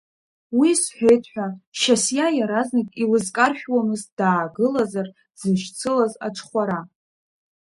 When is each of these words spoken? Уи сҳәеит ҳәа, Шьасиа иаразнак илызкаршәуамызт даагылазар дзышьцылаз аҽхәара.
Уи 0.57 0.69
сҳәеит 0.81 1.23
ҳәа, 1.31 1.47
Шьасиа 1.79 2.27
иаразнак 2.37 2.89
илызкаршәуамызт 3.03 4.07
даагылазар 4.19 5.07
дзышьцылаз 5.35 6.13
аҽхәара. 6.27 6.79